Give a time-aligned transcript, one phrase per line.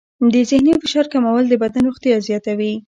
[0.33, 2.73] د ذهني فشار کمول د بدن روغتیا زیاتوي.